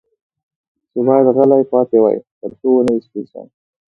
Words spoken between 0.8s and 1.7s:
چې باید غلی